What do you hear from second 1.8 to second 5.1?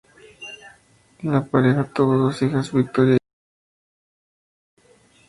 tuvo dos hijas, Victoria y Jessica.